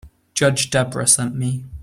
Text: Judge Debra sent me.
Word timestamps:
Judge 0.33 0.71
Debra 0.71 1.05
sent 1.05 1.35
me. 1.35 1.63